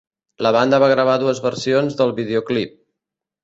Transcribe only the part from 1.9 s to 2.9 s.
del videoclip.